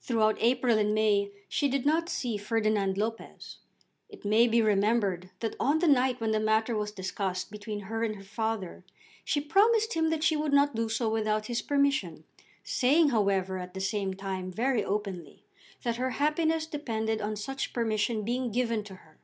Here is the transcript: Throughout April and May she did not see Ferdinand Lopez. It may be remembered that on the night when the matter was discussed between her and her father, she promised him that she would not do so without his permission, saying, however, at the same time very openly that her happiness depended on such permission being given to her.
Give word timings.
Throughout 0.00 0.38
April 0.40 0.78
and 0.78 0.94
May 0.94 1.30
she 1.46 1.68
did 1.68 1.84
not 1.84 2.08
see 2.08 2.38
Ferdinand 2.38 2.96
Lopez. 2.96 3.58
It 4.08 4.24
may 4.24 4.48
be 4.48 4.62
remembered 4.62 5.28
that 5.40 5.56
on 5.60 5.80
the 5.80 5.86
night 5.86 6.22
when 6.22 6.30
the 6.30 6.40
matter 6.40 6.74
was 6.74 6.90
discussed 6.90 7.50
between 7.50 7.80
her 7.80 8.02
and 8.02 8.16
her 8.16 8.22
father, 8.24 8.82
she 9.26 9.42
promised 9.42 9.92
him 9.92 10.08
that 10.08 10.24
she 10.24 10.36
would 10.36 10.54
not 10.54 10.74
do 10.74 10.88
so 10.88 11.10
without 11.10 11.48
his 11.48 11.60
permission, 11.60 12.24
saying, 12.64 13.10
however, 13.10 13.58
at 13.58 13.74
the 13.74 13.80
same 13.82 14.14
time 14.14 14.50
very 14.50 14.82
openly 14.82 15.44
that 15.82 15.96
her 15.96 16.12
happiness 16.12 16.64
depended 16.66 17.20
on 17.20 17.36
such 17.36 17.74
permission 17.74 18.22
being 18.24 18.50
given 18.50 18.82
to 18.84 18.94
her. 18.94 19.18